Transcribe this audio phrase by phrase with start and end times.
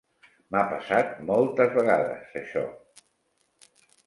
[0.53, 2.65] M'ha passat moltes vegades, això.